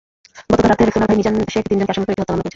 গতকাল 0.51 0.69
রাতে 0.71 0.83
রেক্সোনার 0.83 1.09
ভাই 1.09 1.17
মিজান 1.19 1.33
শেখ 1.53 1.63
তিনজনকে 1.69 1.91
আসামি 1.93 2.03
করে 2.05 2.05
একটি 2.13 2.21
হত্যা 2.21 2.33
মামলা 2.33 2.37
করেছেন। 2.43 2.49